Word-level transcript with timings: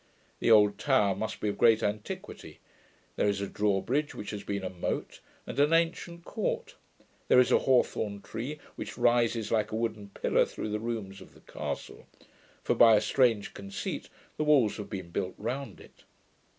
The 0.39 0.49
old 0.49 0.79
tower 0.79 1.13
must 1.13 1.39
be 1.41 1.47
of 1.49 1.59
great 1.59 1.83
antiquity. 1.83 2.57
There 3.17 3.27
is 3.27 3.39
a 3.39 3.45
draw 3.45 3.81
bridge, 3.81 4.15
what 4.15 4.31
has 4.31 4.41
been 4.41 4.63
a 4.63 4.69
moat 4.71 5.19
and 5.45 5.59
an 5.59 5.73
ancient 5.73 6.25
court. 6.25 6.73
There 7.27 7.39
is 7.39 7.51
a 7.51 7.59
hawthorn 7.59 8.21
tree, 8.23 8.57
which 8.75 8.97
rises 8.97 9.51
like 9.51 9.71
a 9.71 9.75
wooden 9.75 10.09
pillar 10.09 10.45
through 10.47 10.69
the 10.69 10.79
rooms 10.79 11.21
of 11.21 11.35
the 11.35 11.41
castle; 11.41 12.07
for, 12.63 12.73
by 12.73 12.95
a 12.95 12.99
strange 12.99 13.53
conceit, 13.53 14.09
the 14.37 14.43
walls 14.43 14.77
have 14.77 14.89
been 14.89 15.11
built 15.11 15.35
round 15.37 15.79
it. 15.79 16.03